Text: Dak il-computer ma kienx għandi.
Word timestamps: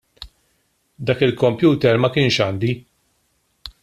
Dak 1.09 1.21
il-computer 1.27 1.95
ma 2.03 2.11
kienx 2.15 2.41
għandi. 2.47 2.73